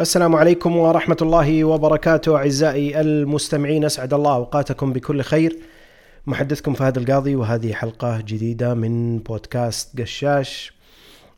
[0.00, 5.58] السلام عليكم ورحمة الله وبركاته أعزائي المستمعين أسعد الله أوقاتكم بكل خير.
[6.26, 10.72] محدثكم فهد القاضي وهذه حلقة جديدة من بودكاست قشاش.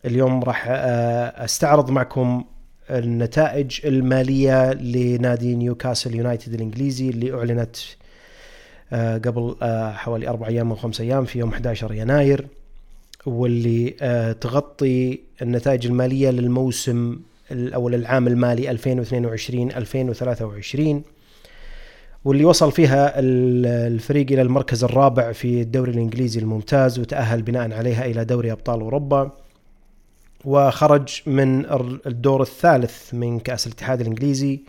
[0.04, 2.44] اليوم راح آه، أستعرض معكم
[2.90, 7.76] النتائج المالية لنادي نيوكاسل يونايتد الإنجليزي اللي أعلنت
[8.92, 12.46] آه، قبل آه، حوالي أربع أيام أو خمس أيام في يوم 11 يناير
[13.26, 13.90] واللي
[14.40, 17.18] تغطي النتائج المالية للموسم
[17.50, 21.02] أو العام المالي 2022 2023
[22.24, 28.24] واللي وصل فيها الفريق إلى المركز الرابع في الدوري الإنجليزي الممتاز وتأهل بناء عليها إلى
[28.24, 29.30] دوري أبطال أوروبا
[30.44, 31.64] وخرج من
[32.06, 34.60] الدور الثالث من كأس الاتحاد الإنجليزي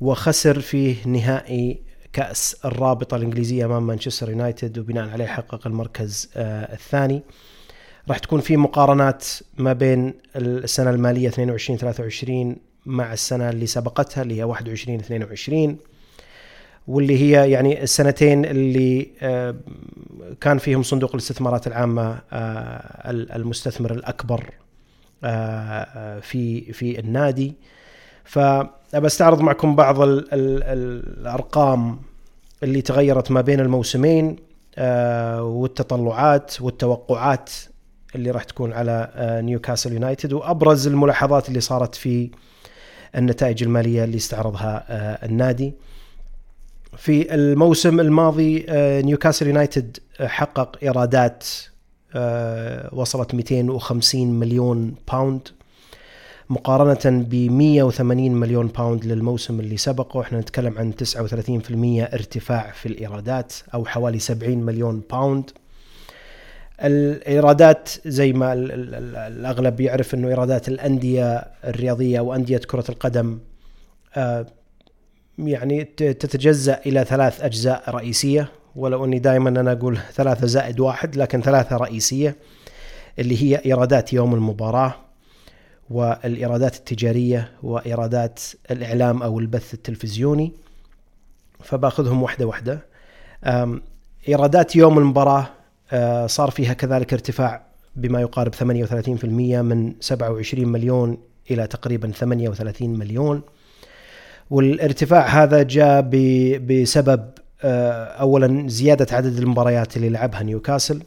[0.00, 7.22] وخسر في نهائي كأس الرابطة الإنجليزية أمام مانشستر يونايتد وبناء عليه حقق المركز آه، الثاني.
[8.10, 9.24] راح تكون في مقارنات
[9.58, 15.76] ما بين السنة المالية 22 23 مع السنة اللي سبقتها اللي هي 21 22
[16.88, 19.54] واللي هي يعني السنتين اللي آه،
[20.40, 24.50] كان فيهم صندوق الاستثمارات العامة آه، المستثمر الأكبر
[25.24, 27.54] آه، في في النادي.
[28.24, 30.62] فبستعرض معكم بعض ال ال
[31.18, 31.98] الأرقام
[32.62, 34.36] اللي تغيرت ما بين الموسمين
[35.38, 37.50] والتطلعات والتوقعات.
[38.14, 42.30] اللي راح تكون على آه، نيوكاسل يونايتد وأبرز الملاحظات اللي صارت في
[43.16, 45.72] النتائج المالية اللي استعرضها آه، النادي.
[46.96, 51.44] في الموسم الماضي آه، نيوكاسل يونايتد حقق إيرادات
[52.92, 55.48] وصلت 250 مليون pound
[56.50, 63.52] مقارنة ب 180 مليون pound للموسم اللي سبقه إحنا نتكلم عن 39% ارتفاع في الإيرادات
[63.74, 65.50] أو حوالي 70 مليون pound
[66.84, 73.38] الإيرادات زي ما الأغلب يعرف إنه إيرادات الأندية الرياضية وأندية كرة القدم
[74.16, 74.46] آه،
[75.38, 78.48] يعني تتجزأ إلى ثلاث أجزاء رئيسية.
[78.76, 82.36] ولو أني دائما أنا أقول ثلاثة زائد واحد لكن ثلاثة رئيسية
[83.18, 84.94] اللي هي إيرادات يوم المباراة
[85.90, 88.40] والإيرادات التجارية وإيرادات
[88.70, 90.52] الإعلام أو البث التلفزيوني.
[91.62, 92.86] فباخذهم واحدة واحدة.
[94.28, 95.59] إيرادات يوم المباراة
[96.26, 97.62] صار فيها كذلك ارتفاع
[97.96, 101.18] بما يقارب 38% من 27 مليون
[101.50, 103.42] إلى تقريبا 38 مليون.
[104.50, 106.08] والارتفاع هذا جاء
[106.58, 107.30] بسبب
[107.62, 111.02] آه، اولا زيادة عدد المباريات اللي لعبها نيوكاسل.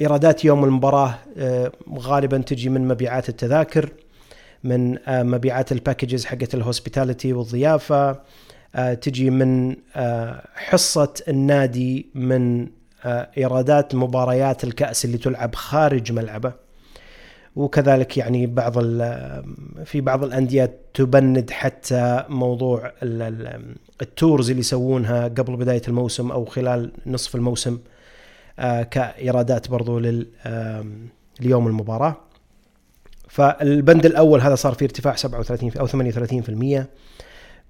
[0.00, 3.90] إيرادات يوم المباراة آه، غالبا تجي من مبيعات التذاكر
[4.64, 8.20] من مبيعات ال packages حقت ال hospitality والضيافة
[9.00, 9.76] تجي من
[10.54, 12.68] حصة النادي من آه،
[13.04, 16.52] إيرادات مباريات الكأس اللي تلعب خارج ملعبه.
[17.56, 18.78] وكذلك يعني بعض
[19.84, 22.92] في بعض الأندية تبند حتى موضوع
[24.02, 27.78] التورز اللي يسوونها قبل بداية الموسم أو خلال نصف الموسم
[28.58, 29.98] آه، كإيرادات برضو
[31.40, 32.16] ليوم المباراة.
[33.28, 36.86] فالبند الأول هذا صار فيه ارتفاع 37 أو 38%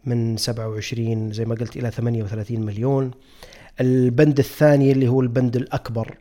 [0.05, 3.11] من 27 زي ما قلت إلى 38 مليون.
[3.81, 6.17] البند الثاني اللي هو البند الأكبر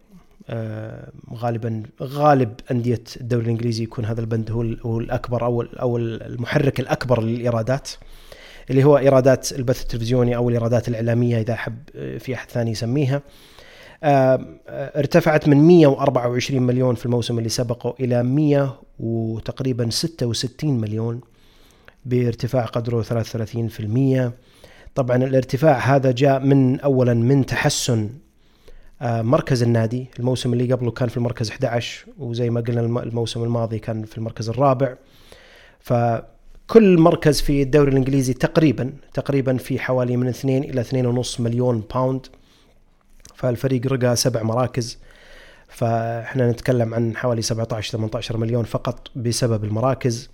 [0.50, 6.80] آه، غالبا غالب أندية الدوري الإنجليزي يكون هذا البند هو هو الأكبر أو أو المحرك
[6.80, 7.90] الأكبر للإيرادات
[8.70, 13.22] اللي هو إيرادات البث التلفزيوني أو الإيرادات الإعلامية إذا حب آه، في أحد ثاني يسميها.
[14.04, 21.22] آه، ارتفعت من 124 مليون في الموسم اللي سبقه إلى 100 وتقريبا 66 مليون
[22.06, 24.32] بارتفاع قدره 33%
[24.98, 28.10] طبعا الارتفاع هذا جاء من اولا من تحسن
[29.02, 30.08] آه، مركز النادي.
[30.20, 34.50] الموسم اللي قبله كان في المركز 11 وزي ما قلنا الموسم الماضي كان في المركز
[34.50, 34.96] الرابع.
[35.80, 40.84] فكل مركز في الدوري الإنجليزي تقريبا تقريبا في حوالي من 2 إلى
[41.24, 42.26] 2.5 مليون باوند
[43.36, 45.00] فالفريق رقى سبع مراكز.
[45.68, 50.30] فإحنا نتكلم عن حوالي 17 18 مليون فقط بسبب المراكز.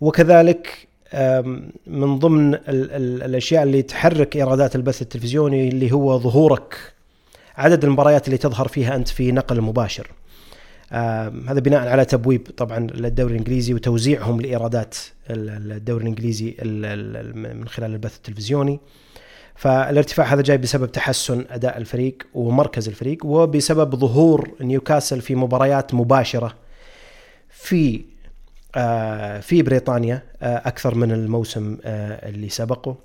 [0.00, 0.89] وكذلك
[1.86, 6.92] من ضمن ال ال الأشياء اللي تحرك إيرادات البث التلفزيوني اللي هو ظهورك
[7.56, 10.10] عدد المباريات اللي تظهر فيها أنت في نقل مباشر.
[11.48, 14.96] هذا بناء على تبويب طبعا للدوري الإنجليزي وتوزيعهم لإيرادات
[15.30, 16.56] الدوري الإنجليزي
[17.34, 18.80] من خلال البث التلفزيوني.
[19.54, 26.54] فالارتفاع هذا جاي بسبب تحسن أداء الفريق ومركز الفريق وبسبب ظهور نيوكاسل في مباريات مباشرة
[27.50, 28.02] في
[29.40, 32.96] في بريطانيا آه، أكثر من الموسم آه، اللي سبقه.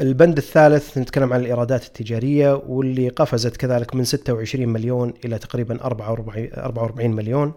[0.00, 7.10] البند الثالث نتكلم عن الإيرادات التجارية واللي قفزت كذلك من 26 مليون إلى تقريبا 44
[7.10, 7.52] مليون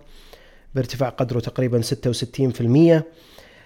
[0.75, 3.03] بارتفاع قدره تقريبا 66%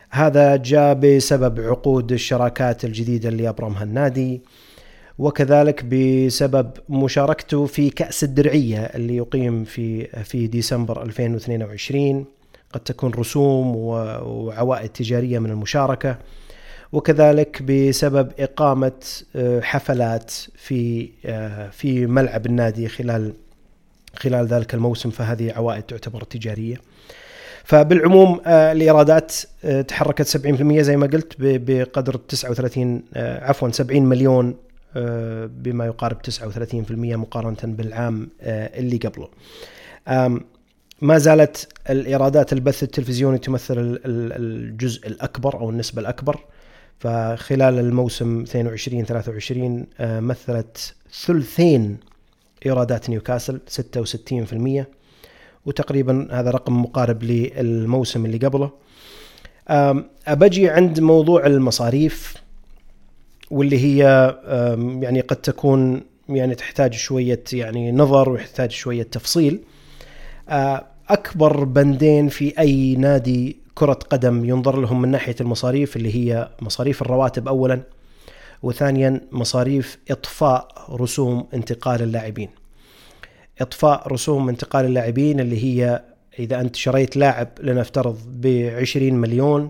[0.09, 4.41] هذا جاء بسبب عقود الشراكات الجديدة اللي أبرمها النادي
[5.19, 12.25] وكذلك بسبب مشاركته في كأس الدرعية اللي يقيم في في ديسمبر 2022
[12.73, 16.17] قد تكون رسوم وعوائد تجارية من المشاركة
[16.93, 18.91] وكذلك بسبب إقامة
[19.35, 23.33] آه، حفلات في آه، في ملعب النادي خلال
[24.15, 26.75] خلال ذلك الموسم فهذه عوائد تعتبر تجارية
[27.63, 29.33] فبالعموم آه، الإيرادات
[29.87, 34.55] تحركت 70% زي ما قلت بقدر 39 عفوا 70 مليون
[35.47, 39.29] بما يقارب 39% مقارنة بالعام اللي قبله.
[41.01, 46.39] ما زالت الإيرادات البث التلفزيوني تمثل الجزء الأكبر أو النسبة الأكبر.
[46.99, 50.95] فخلال الموسم 22 23 آه، مثلت
[51.25, 51.97] ثلثين
[52.65, 54.85] إيرادات نيوكاسل 66%
[55.65, 58.71] وتقريبا هذا رقم مقارب للموسم اللي قبله.
[60.27, 62.33] أبجي عند موضوع المصاريف
[63.51, 63.99] واللي هي
[65.01, 69.59] يعني قد تكون يعني تحتاج شوية يعني نظر وتحتاج شوية تفصيل.
[70.49, 76.49] آه، أكبر بندين في أي نادي كرة قدم ينظر لهم من ناحية المصاريف اللي هي
[76.61, 77.81] مصاريف الرواتب أولا
[78.63, 82.49] وثانيا مصاريف إطفاء رسوم انتقال اللاعبين.
[83.61, 86.03] إطفاء رسوم انتقال اللاعبين اللي هي
[86.39, 89.69] إذا أنت شريت لاعب لنفترض ب 20 مليون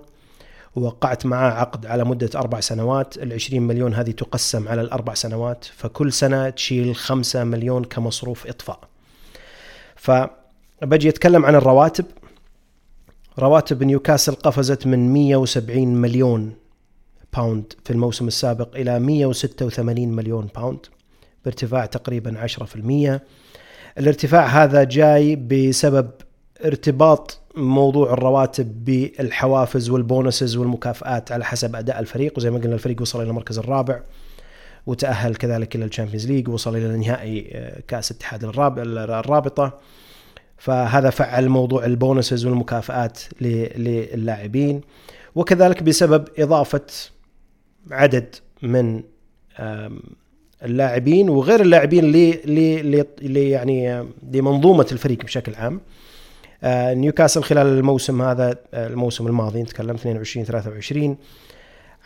[0.75, 5.65] ووقعت معاه عقد على مدة أربع سنوات ال 20 مليون هذه تقسم على الأربع سنوات
[5.65, 8.79] فكل سنة تشيل 5 مليون كمصروف إطفاء.
[10.83, 12.05] فبجي أتكلم عن الرواتب.
[13.39, 16.53] رواتب نيوكاسل قفزت من 170 مليون
[17.33, 20.79] pound في الموسم السابق إلى 186 مليون pound
[21.45, 23.19] بارتفاع تقريبا 10%
[23.97, 26.11] الارتفاع هذا جاي بسبب
[26.65, 32.37] ارتباط موضوع الرواتب بالحوافز وال bonuses والمكافآت على حسب أداء الفريق.
[32.37, 33.99] وزي ما قلنا الفريق وصل إلى المركز الرابع
[34.85, 39.79] وتأهل كذلك إلى ال Champions League وصل إلى نهائي آه، كأس اتحاد الرابطة.
[40.63, 44.81] فهذا فعل موضوع البونسز والمكافآت للاعبين.
[45.35, 46.85] وكذلك بسبب إضافة
[47.91, 49.03] عدد من
[50.63, 55.81] اللاعبين وغير اللاعبين اللي يعني لمنظومة الفريق بشكل عام.
[56.63, 61.17] آه، نيوكاسل خلال الموسم هذا آه، الموسم الماضي نتكلم 22 23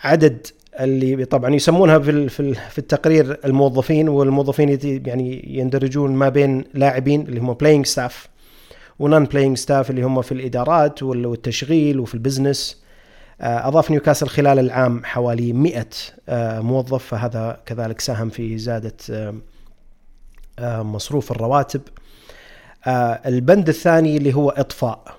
[0.04, 0.48] عدد
[0.80, 2.30] اللي طبعا يسمونها في
[2.70, 8.28] في التقرير الموظفين والموظفين يعني يندرجون ما بين لاعبين اللي هم playing staff
[9.00, 12.84] و non-playing staff اللي هم في الإدارات والتشغيل وفي ال business.
[13.42, 15.88] آه، أضاف نيوكاسل خلال العام حوالي 100
[16.30, 18.94] آه، موظف فهذا كذلك ساهم في زيادة
[20.60, 21.82] آه، مصروف الرواتب.
[23.26, 25.18] البند الثاني اللي هو إطفاء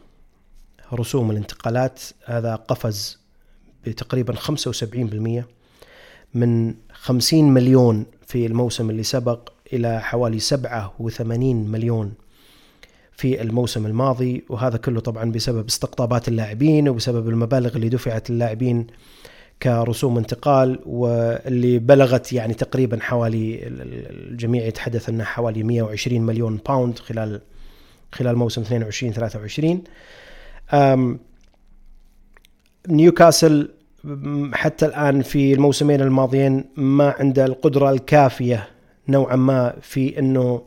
[0.93, 3.19] رسوم الانتقالات هذا قفز
[3.87, 5.45] بتقريبا 75%
[6.35, 12.15] من 50 مليون في الموسم اللي سبق إلى حوالي 87 مليون
[13.19, 18.87] في الموسم الماضي وهذا كله طبعا بسبب استقطابات اللاعبين وبسبب المبالغ اللي دفعت للاعبين
[19.63, 27.41] كرسوم انتقال واللي بلغت يعني تقريبا حوالي الجميع يتحدث انها حوالي 120 مليون باوند خلال
[28.13, 29.83] خلال موسم 22 23
[32.89, 33.71] نيوكاسل
[34.53, 38.69] حتى الآن في الموسمين الماضيين ما عنده القدرة الكافية
[39.09, 40.63] نوعا ما في إنه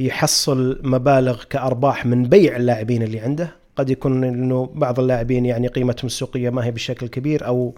[0.00, 3.56] يحصل مبالغ كأرباح من بيع اللاعبين اللي عنده.
[3.76, 7.74] قد يكون إنه بعض اللاعبين يعني قيمتهم السوقية ما هي بالشكل الكبير أو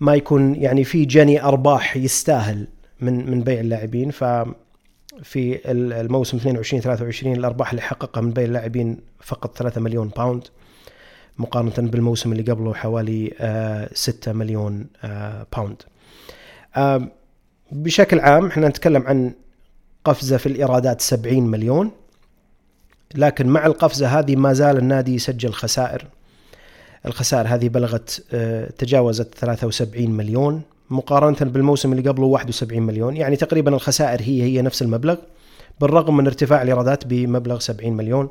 [0.00, 2.66] ما يكون يعني في جني أرباح يستاهل
[3.00, 4.10] من من بيع اللاعبين.
[4.10, 4.24] ف
[5.22, 10.44] في الموسم 22 23 الأرباح اللي حققها من بيع اللاعبين فقط 3 مليون باوند
[11.38, 15.82] مقارنة بالموسم اللي قبله حوالي 6 آه، مليون آه، باوند
[17.72, 19.32] بشكل عام إحنا نتكلم عن
[20.08, 21.90] قفزة في الإيرادات 70 مليون
[23.14, 26.04] لكن مع القفزة هذه ما زال النادي يسجل خسائر.
[27.06, 33.16] الخسائر هذه بلغت آه، تجاوزت 73 مليون مقارنة بالموسم اللي قبله 71 مليون.
[33.16, 35.16] يعني تقريبا الخسائر هي هي نفس المبلغ
[35.80, 38.28] بالرغم من ارتفاع الإيرادات بمبلغ 70 مليون.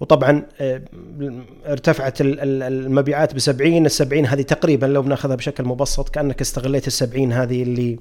[0.00, 0.82] وطبعا آه،
[1.66, 6.92] ارتفعت المبيعات ب 70 ال 70 هذه تقريبا لو بناخذها بشكل مبسط كأنك استغليت ال
[6.92, 7.98] 70 هذه اللي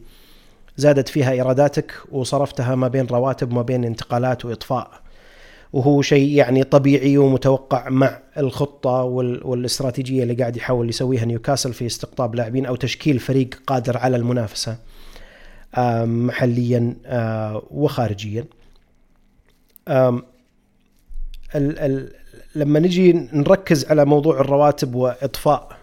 [0.79, 4.91] زادت فيها ايراداتك وصرفتها ما بين رواتب وما بين انتقالات وإطفاء
[5.73, 9.03] وهو شيء يعني طبيعي ومتوقع مع الخطة
[9.43, 14.77] والاستراتيجية اللي قاعد يحاول يسويها نيوكاسل في استقطاب لاعبين أو تشكيل فريق قادر على المنافسة
[16.05, 16.95] محليا
[17.71, 18.45] وخارجيا.
[22.55, 25.77] لما نجي نركز على موضوع الرواتب وإطفاء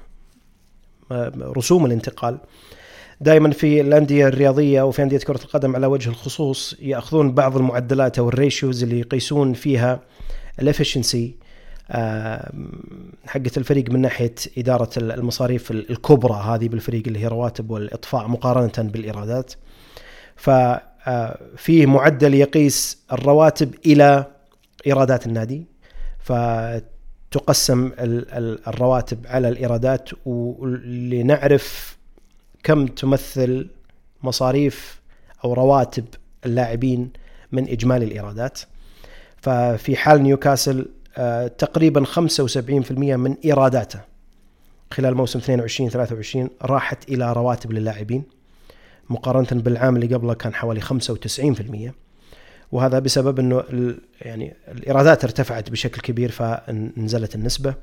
[1.41, 2.39] رسوم الانتقال
[3.21, 8.29] دائما في الأندية الرياضية وفي أندية كرة القدم على وجه الخصوص يأخذون بعض المعدلات أو
[8.29, 10.01] ال ratios اللي يقيسون فيها
[10.61, 11.35] ال efficiency
[13.27, 19.53] حقت الفريق من ناحية إدارة المصاريف الكبرى هذه بالفريق اللي هي رواتب والإطفاء مقارنة بالإيرادات.
[20.37, 24.25] ففيه معدل يقيس الرواتب إلى
[24.87, 25.67] إيرادات النادي
[26.19, 27.91] فتقسم
[28.69, 31.96] الرواتب على الإيرادات ولنعرف
[32.67, 33.69] كم تمثل
[34.23, 35.01] مصاريف
[35.45, 36.05] أو رواتب
[36.47, 37.11] اللاعبين
[37.53, 38.61] من إجمالي الإيرادات.
[39.37, 44.01] ففي حال نيوكاسل آه، تقريبا 75% من إيراداته
[44.91, 48.23] خلال موسم 22 23 راحت إلى رواتب للاعبين.
[49.11, 51.93] مقارنة بالعام اللي قبله كان حوالي 95%
[52.73, 53.65] وهذا بسبب إنه
[54.21, 57.75] يعني الإيرادات ارتفعت بشكل كبير فنزلت النسبة.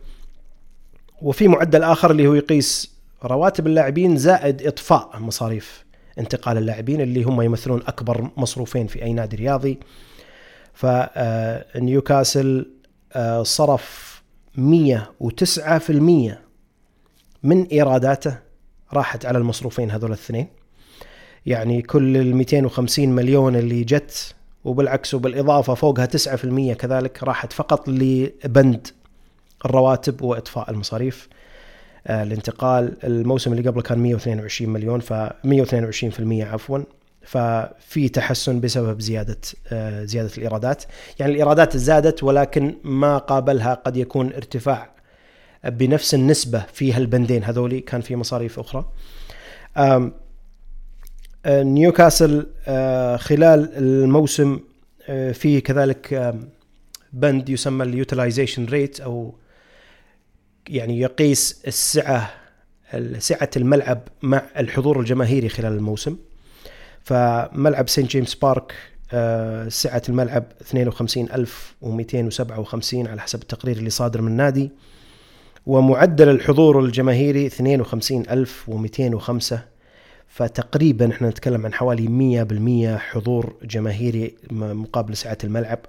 [1.21, 2.93] وفي معدل آخر اللي هو يقيس
[3.25, 5.85] رواتب اللاعبين زائد إطفاء مصاريف
[6.19, 9.79] انتقال اللاعبين اللي هم يمثلون أكبر مصروفين في أي نادي رياضي.
[10.73, 12.71] فنيوكاسل
[13.13, 14.13] آه، صرف
[14.57, 14.61] 109%
[17.43, 18.37] من إيراداته
[18.93, 20.47] راحت على المصروفين هذول الاثنين.
[21.45, 28.87] يعني كل ال 250 مليون اللي جت وبالعكس وبالإضافة فوقها 9% كذلك راحت فقط لبند
[29.65, 31.27] الرواتب وإطفاء المصاريف.
[31.31, 31.42] آه
[32.07, 36.79] الانتقال الموسم اللي قبله كان 122 مليون ف 122% عفوا.
[37.25, 39.37] ففي تحسن بسبب زيادة
[39.71, 40.83] آه زيادة الإيرادات.
[41.19, 44.89] يعني الإيرادات زادت ولكن ما قابلها قد يكون ارتفاع
[45.63, 48.85] بنفس النسبة في هالبندين هذولي كان في مصاريف أخرى.
[49.77, 50.11] آه،
[51.47, 54.59] نيوكاسل آه، خلال الموسم
[55.07, 56.35] آه، في كذلك
[57.13, 59.35] بند يسمى ال utilization rate أو
[60.69, 62.33] يعني يقيس السعة
[63.17, 66.17] سعة الملعب مع الحضور الجماهيري خلال الموسم.
[67.03, 68.73] فملعب سانت جيمس بارك
[69.67, 74.71] سعة الملعب 52257 على حسب التقرير اللي صادر من النادي
[75.65, 79.59] ومعدل الحضور الجماهيري 52205
[80.27, 82.45] فتقريبا إحنا نتكلم عن حوالي
[82.97, 85.79] 100% حضور جماهيري مقابل سعة الملعب.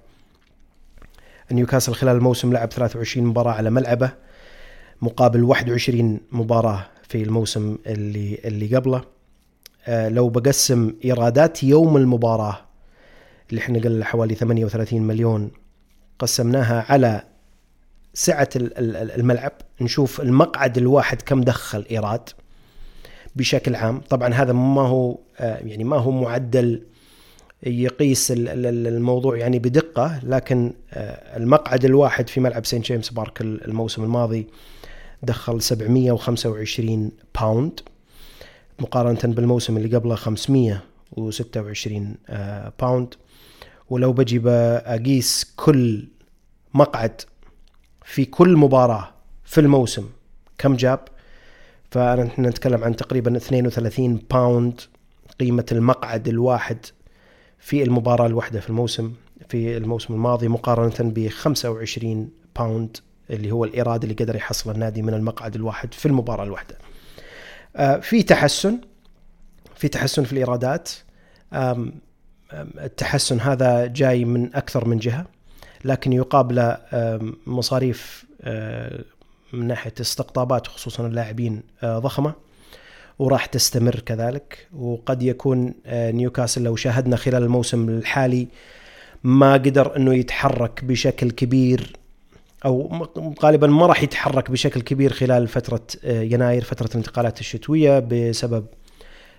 [1.53, 4.11] نيوكاسل خلال الموسم لعب 23 مباراة على ملعبه.
[5.03, 9.03] مقابل 21 مباراة في الموسم اللي اللي قبله.
[9.87, 12.59] آه لو بقسم إيرادات يوم المباراة
[13.51, 15.51] اللي إحنا قلنا حوالي 38 مليون
[16.19, 17.23] قسمناها على
[18.15, 22.29] سعة الملعب نشوف المقعد الواحد كم دخل إيراد
[23.37, 24.01] بشكل عام.
[24.01, 26.83] طبعا هذا ما هو آه، يعني ما هو معدل
[27.63, 34.47] يقيس الموضوع يعني بدقة لكن آه، المقعد الواحد في ملعب سانت جيمس بارك الموسم الماضي
[35.25, 37.81] دخل 725 pound
[38.79, 43.15] مقارنة بالموسم اللي قبله 526 آه، pound
[43.91, 46.09] ولو بجي بقيس كل
[46.75, 47.21] مقعد
[48.05, 49.09] في كل مباراة
[49.45, 50.09] في الموسم
[50.59, 51.01] كم جاب
[51.91, 54.81] فنحن نتكلم عن تقريبا 32 pound
[55.41, 56.87] قيمة المقعد الواحد
[57.59, 59.13] في المباراة الواحدة في الموسم
[59.49, 62.97] في الموسم الماضي مقارنة ب 25 pound
[63.31, 66.79] اللي هو الإيراد اللي قدر يحصل النادي من المقعد الواحد في المباراة الواحدة.
[67.77, 68.79] آه، في تحسن
[69.77, 70.91] في تحسن في الإيرادات.
[72.53, 75.27] التحسن هذا جاي من أكثر من جهة
[75.85, 76.77] لكن يقابل
[77.47, 79.05] مصاريف آه،
[79.53, 82.35] من ناحية استقطابات خصوصا اللاعبين آه، ضخمة
[83.19, 84.69] وراح تستمر كذلك.
[84.73, 88.49] وقد يكون نيوكاسل لو شاهدنا خلال الموسم الحالي
[89.25, 91.97] ما قدر إنه يتحرك بشكل كبير
[92.65, 93.07] أو
[93.43, 98.67] غالبا ما راح يتحرك بشكل كبير خلال فترة آه، يناير فترة الانتقالات الشتوية بسبب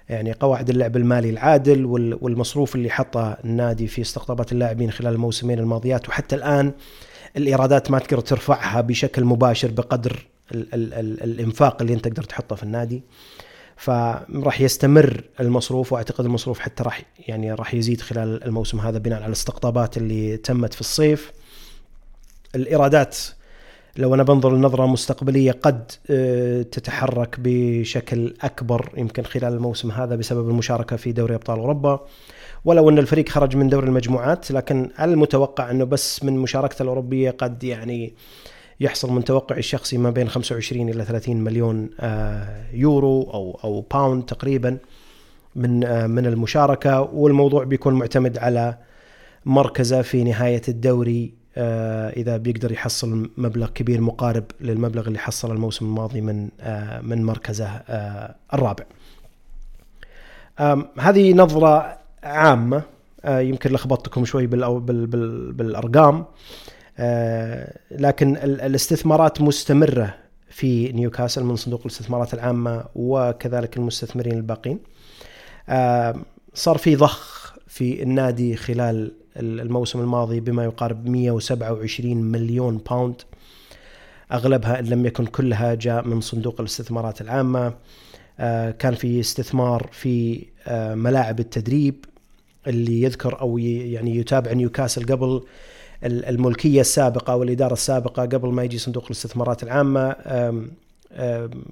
[0.10, 1.86] يعني قواعد اللعب المالي العادل
[2.22, 6.10] والمصروف اللي حطه النادي في استقطابات اللاعبين خلال الموسمين الماضيات.
[6.10, 6.74] وحتى الآن
[7.38, 12.56] الإيرادات ما تقدر ترفعها بشكل مباشر بقدر ال ال ال الإنفاق اللي أنت تقدر تحطه
[12.56, 13.04] في النادي.
[13.78, 19.28] فراح يستمر المصروف وأعتقد المصروف حتى راح يعني راح يزيد خلال الموسم هذا بناء على
[19.28, 21.32] الاستقطابات اللي تمت في الصيف.
[22.56, 23.18] الإيرادات.
[23.98, 30.50] لو أنا بنظر لنظرة مستقبلية قد آه، تتحرك بشكل أكبر يمكن خلال الموسم هذا بسبب
[30.50, 32.06] المشاركة في دوري أبطال أوروبا.
[32.66, 37.64] ولو أن الفريق خرج من دوري المجموعات لكن المتوقع أنه بس من مشاركته الأوروبية قد
[37.64, 38.14] يعني
[38.80, 44.26] يحصل من توقعي الشخصي ما بين 25 إلى 30 مليون آه، يورو أو أو باوند
[44.26, 44.78] تقريبا
[45.56, 47.02] من آه، من المشاركة.
[47.02, 48.78] والموضوع بيكون معتمد على
[49.46, 56.22] مركزه في نهاية الدوري إذا بيقدر يحصل مبلغ كبير مقارب للمبلغ اللي حصل الموسم الماضي
[56.22, 56.50] من
[57.02, 57.68] من مركزه
[58.54, 58.84] الرابع.
[61.00, 62.82] هذه نظرة عامة
[63.28, 66.26] يمكن لخبطتكم شوي بالأرقام
[67.92, 70.16] لكن الاستثمارات مستمرة
[70.50, 74.80] في نيوكاسل من صندوق الاستثمارات العامة وكذلك المستثمرين الباقين.
[76.54, 83.22] صار في ضخ في النادي خلال الموسم الماضي بما يقارب 127 مليون باوند
[84.32, 87.74] أغلبها إن لم يكن كلها جاء من صندوق الاستثمارات العامة.
[88.40, 92.06] آه، كان في استثمار في آه، ملاعب التدريب
[92.68, 95.42] اللي يذكر أو يعني يتابع نيوكاسل قبل
[96.04, 100.16] الملكية السابقة والإدارة السابقة قبل ما يجي صندوق الاستثمارات العامة.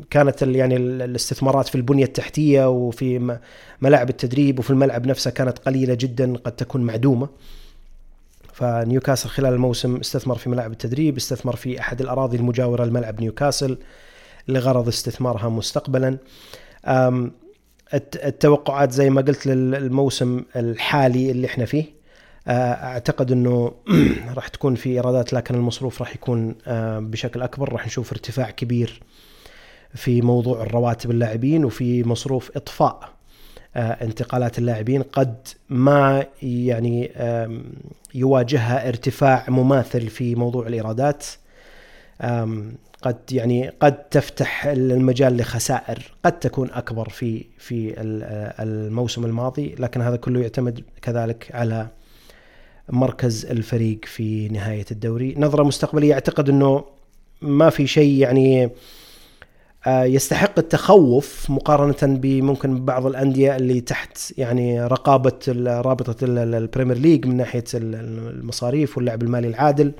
[0.09, 3.37] كانت يعني الاستثمارات في البنية التحتية وفي
[3.81, 7.29] ملاعب التدريب وفي الملعب نفسه كانت قليلة جدا قد تكون معدومة.
[8.53, 13.77] فنيوكاسل خلال الموسم استثمر في ملاعب التدريب استثمر في أحد الأراضي المجاورة لملعب نيوكاسل
[14.47, 16.17] لغرض استثمارها مستقبلا.
[18.15, 22.02] التوقعات زي ما قلت للموسم الحالي اللي إحنا فيه
[22.47, 23.71] أعتقد إنه
[24.35, 26.55] راح تكون في إيرادات لكن المصروف راح يكون
[26.99, 27.73] بشكل أكبر.
[27.73, 29.01] راح نشوف ارتفاع كبير
[29.95, 33.09] في موضوع الرواتب اللاعبين وفي مصروف إطفاء
[33.75, 37.11] آه، انتقالات اللاعبين قد ما يعني
[38.13, 41.25] يواجهها ارتفاع مماثل في موضوع الإيرادات.
[43.03, 47.93] قد يعني قد تفتح المجال لخسائر قد تكون أكبر في في
[48.59, 51.87] الموسم الماضي لكن هذا كله يعتمد كذلك على
[52.89, 55.35] مركز الفريق في نهاية الدوري.
[55.37, 56.83] نظرة مستقبلية أعتقد إنه
[57.41, 58.69] ما في شيء يعني
[59.85, 67.25] آه، يستحق التخوف مقارنة بممكن بعض الأندية اللي تحت يعني رقابة رابطة ال Premier League
[67.25, 69.91] من ناحية المصاريف واللعب المالي العادل.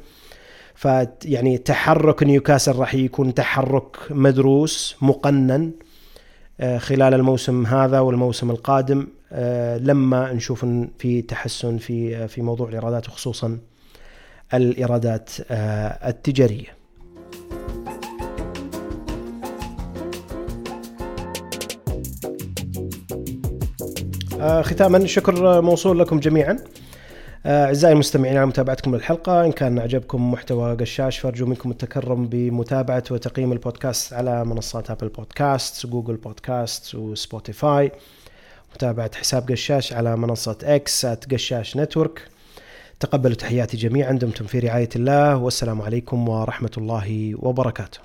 [0.75, 5.71] فيعني تحرك نيوكاسل راح يكون تحرك مدروس مقنن
[6.59, 9.07] آه، خلال الموسم هذا والموسم القادم.
[9.77, 10.65] لما نشوف
[10.99, 13.59] في تحسن في في موضوع الإيرادات وخصوصا
[14.53, 15.29] الإيرادات
[16.07, 16.83] التجارية.
[24.43, 26.57] آه، ختاما شكر موصول لكم جميعا
[27.45, 33.03] آه، أعزائي المستمعين على متابعتكم للحلقة إن كان عجبكم محتوى قشاش فارجو منكم التكرم بمتابعة
[33.11, 37.91] وتقييم البودكاست على منصات Apple Podcast و Google Podcast و Spotify
[38.75, 42.27] متابعه حساب قشاش على منصة إكس قشاش Network
[42.99, 47.99] تقبلوا تحياتي جميعا دمتم في رعاية الله والسلام عليكم ورحمة الله وبركاته.